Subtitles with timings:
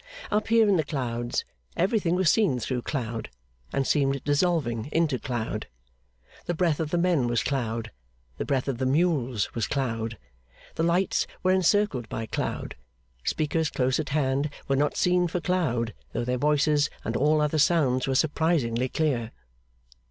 [0.31, 1.45] Up here in the clouds,
[1.77, 3.29] everything was seen through cloud,
[3.71, 5.67] and seemed dissolving into cloud.
[6.47, 7.91] The breath of the men was cloud,
[8.39, 10.17] the breath of the mules was cloud,
[10.73, 12.73] the lights were encircled by cloud,
[13.23, 17.59] speakers close at hand were not seen for cloud, though their voices and all other
[17.59, 19.29] sounds were surprisingly clear.